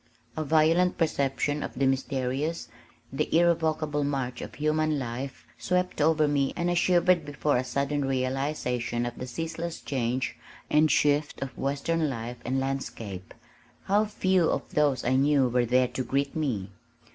[0.35, 2.69] A violent perception of the mysterious,
[3.13, 8.03] the irrevocable march of human life swept over me and I shivered before a sudden
[8.05, 10.35] realization of the ceaseless change
[10.71, 13.35] and shift of western life and landscape.
[13.83, 16.71] How few of those I knew were there to greet me!